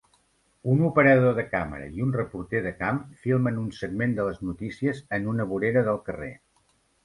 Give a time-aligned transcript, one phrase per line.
[0.75, 5.07] Un operador de càmera i un reporter de camp filmen un segment de les notícies
[5.19, 6.35] en una vorera del carrer.